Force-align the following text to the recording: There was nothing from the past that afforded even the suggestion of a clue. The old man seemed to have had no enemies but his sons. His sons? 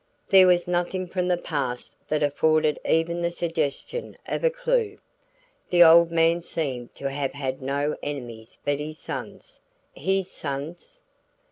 There 0.29 0.47
was 0.47 0.67
nothing 0.67 1.05
from 1.05 1.27
the 1.27 1.37
past 1.37 1.93
that 2.07 2.23
afforded 2.23 2.79
even 2.89 3.21
the 3.21 3.29
suggestion 3.29 4.17
of 4.27 4.43
a 4.43 4.49
clue. 4.49 4.97
The 5.69 5.83
old 5.83 6.09
man 6.11 6.41
seemed 6.41 6.95
to 6.95 7.11
have 7.11 7.33
had 7.33 7.61
no 7.61 7.95
enemies 8.01 8.57
but 8.65 8.79
his 8.79 8.97
sons. 8.97 9.59
His 9.93 10.27
sons? 10.31 10.99